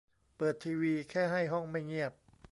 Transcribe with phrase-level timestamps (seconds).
[0.37, 2.11] เปิดทีวีแค่ให้ห้องไม่เงียบ